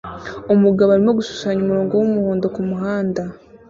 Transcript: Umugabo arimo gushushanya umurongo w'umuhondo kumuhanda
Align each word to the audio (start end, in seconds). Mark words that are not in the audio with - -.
Umugabo 0.53 0.89
arimo 0.91 1.11
gushushanya 1.19 1.61
umurongo 1.63 1.93
w'umuhondo 1.95 2.45
kumuhanda 2.55 3.21